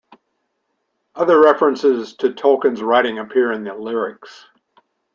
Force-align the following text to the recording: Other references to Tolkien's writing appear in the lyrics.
Other 1.13 1.39
references 1.39 2.13
to 2.15 2.31
Tolkien's 2.33 2.81
writing 2.81 3.19
appear 3.19 3.51
in 3.51 3.63
the 3.63 3.75
lyrics. 3.75 4.47